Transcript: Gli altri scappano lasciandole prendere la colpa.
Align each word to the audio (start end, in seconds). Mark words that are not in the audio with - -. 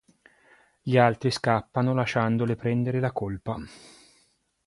Gli 0.81 0.97
altri 0.97 1.29
scappano 1.29 1.93
lasciandole 1.93 2.55
prendere 2.55 2.99
la 2.99 3.11
colpa. 3.11 3.59